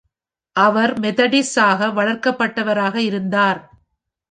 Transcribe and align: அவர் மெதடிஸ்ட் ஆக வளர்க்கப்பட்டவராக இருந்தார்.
அவர் 0.55 0.93
மெதடிஸ்ட் 0.99 1.59
ஆக 1.59 1.87
வளர்க்கப்பட்டவராக 1.87 2.95
இருந்தார். 2.95 3.61